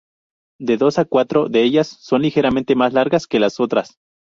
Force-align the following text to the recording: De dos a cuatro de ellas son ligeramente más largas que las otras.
De 0.59 0.77
dos 0.77 0.97
a 0.97 1.05
cuatro 1.05 1.47
de 1.47 1.61
ellas 1.61 1.87
son 1.99 2.23
ligeramente 2.23 2.73
más 2.75 2.91
largas 2.91 3.27
que 3.27 3.39
las 3.39 3.59
otras. 3.59 3.99